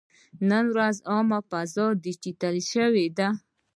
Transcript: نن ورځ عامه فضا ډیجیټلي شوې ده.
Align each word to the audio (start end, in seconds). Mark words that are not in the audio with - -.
نن 0.49 0.65
ورځ 0.73 0.95
عامه 1.09 1.39
فضا 1.49 1.85
ډیجیټلي 2.03 2.63
شوې 2.73 3.07
ده. 3.17 3.29